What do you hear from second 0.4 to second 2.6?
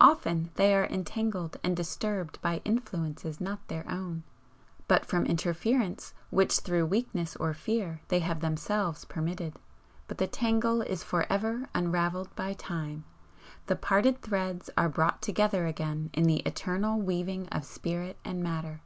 they are entangled and disturbed by